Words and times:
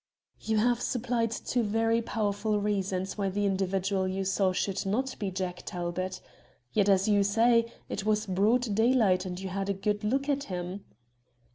"You 0.39 0.57
have 0.57 0.81
supplied 0.81 1.29
two 1.29 1.61
very 1.61 2.01
powerful 2.01 2.59
reasons 2.59 3.19
why 3.19 3.29
the 3.29 3.45
individual 3.45 4.07
you 4.07 4.25
saw 4.25 4.51
should 4.51 4.83
not 4.83 5.15
be 5.19 5.29
Jack 5.29 5.61
Talbot. 5.63 6.21
Yet, 6.73 6.89
as 6.89 7.07
you 7.07 7.23
say, 7.23 7.71
it 7.87 8.03
was 8.03 8.25
broad 8.25 8.73
daylight, 8.73 9.27
and 9.27 9.39
you 9.39 9.49
had 9.49 9.69
a 9.69 9.73
good 9.75 10.03
look 10.03 10.27
at 10.27 10.45
him." 10.45 10.85